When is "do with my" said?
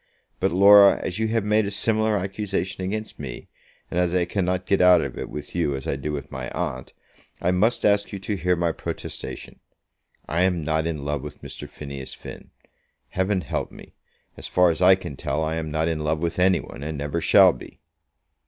5.95-6.49